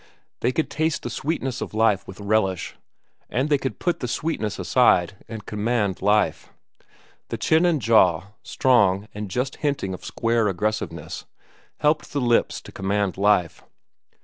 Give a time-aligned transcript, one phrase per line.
[0.39, 2.73] They could taste the sweetness of life with relish,
[3.29, 6.49] and they could put the sweetness aside and command life.
[7.29, 11.25] The chin and jaw, strong and just hinting of square aggressiveness,
[11.81, 13.63] helped the lips to command life.